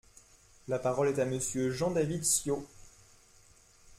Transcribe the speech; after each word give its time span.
La 0.67 0.79
parole 0.79 1.09
est 1.09 1.19
à 1.19 1.25
Monsieur 1.25 1.69
Jean-David 1.69 2.25
Ciot. 2.25 2.67